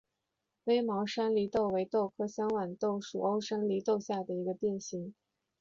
[0.63, 5.13] 微毛山黧豆为豆科香豌豆属欧山黧豆下的一个变型。